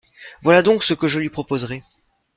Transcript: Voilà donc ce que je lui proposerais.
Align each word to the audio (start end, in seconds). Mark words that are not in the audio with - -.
Voilà 0.41 0.63
donc 0.63 0.83
ce 0.83 0.95
que 0.95 1.07
je 1.07 1.19
lui 1.19 1.29
proposerais. 1.29 1.83